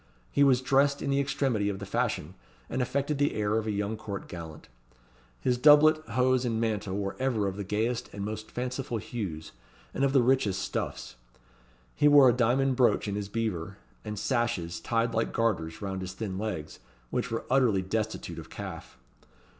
He 0.31 0.43
was 0.43 0.61
dressed 0.61 1.03
in 1.03 1.11
the 1.11 1.19
extremity 1.19 1.69
of 1.69 1.77
the 1.77 1.85
fashion, 1.85 2.33
and 2.71 2.81
affected 2.81 3.19
the 3.19 3.35
air 3.35 3.55
of 3.59 3.67
a 3.67 3.71
young 3.71 3.97
court 3.97 4.27
gallant. 4.27 4.67
His 5.41 5.59
doublet, 5.59 5.97
hose, 6.13 6.43
and 6.43 6.59
mantle 6.59 6.97
were 6.97 7.15
ever 7.19 7.45
of 7.47 7.55
the 7.55 7.63
gayest 7.63 8.11
and 8.11 8.25
most 8.25 8.49
fanciful 8.49 8.97
hues, 8.97 9.51
and 9.93 10.03
of 10.03 10.11
the 10.11 10.23
richest 10.23 10.63
stuffs; 10.63 11.17
he 11.93 12.07
wore 12.07 12.29
a 12.29 12.33
diamond 12.33 12.75
brooch 12.77 13.07
in 13.07 13.13
his 13.13 13.29
beaver, 13.29 13.77
and 14.03 14.17
sashes, 14.17 14.79
tied 14.79 15.13
like 15.13 15.31
garters, 15.31 15.83
round 15.83 16.01
his 16.01 16.13
thin 16.13 16.35
legs, 16.39 16.79
which 17.11 17.29
were 17.29 17.45
utterly 17.51 17.83
destitute 17.83 18.39
of 18.39 18.49
calf. 18.49 18.97